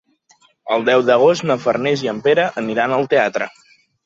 [0.77, 3.51] El deu d'agost na Farners i en Pere aniran al teatre.